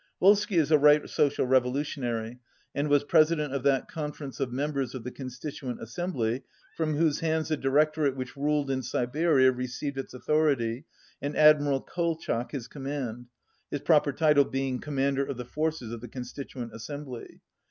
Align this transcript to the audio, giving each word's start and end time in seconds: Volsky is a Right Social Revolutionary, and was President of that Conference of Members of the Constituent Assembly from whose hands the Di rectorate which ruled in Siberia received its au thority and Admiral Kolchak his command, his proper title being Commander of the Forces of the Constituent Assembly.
Volsky 0.19 0.57
is 0.57 0.71
a 0.71 0.79
Right 0.79 1.07
Social 1.07 1.45
Revolutionary, 1.45 2.39
and 2.73 2.87
was 2.89 3.03
President 3.03 3.53
of 3.53 3.61
that 3.61 3.87
Conference 3.87 4.39
of 4.39 4.51
Members 4.51 4.95
of 4.95 5.03
the 5.03 5.11
Constituent 5.11 5.79
Assembly 5.79 6.41
from 6.75 6.95
whose 6.95 7.19
hands 7.19 7.49
the 7.49 7.55
Di 7.57 7.69
rectorate 7.69 8.15
which 8.15 8.35
ruled 8.35 8.71
in 8.71 8.81
Siberia 8.81 9.51
received 9.51 9.99
its 9.99 10.15
au 10.15 10.19
thority 10.19 10.85
and 11.21 11.35
Admiral 11.37 11.81
Kolchak 11.81 12.49
his 12.51 12.67
command, 12.67 13.27
his 13.69 13.81
proper 13.81 14.11
title 14.11 14.45
being 14.45 14.79
Commander 14.79 15.23
of 15.23 15.37
the 15.37 15.45
Forces 15.45 15.91
of 15.93 16.01
the 16.01 16.07
Constituent 16.07 16.73
Assembly. 16.73 17.39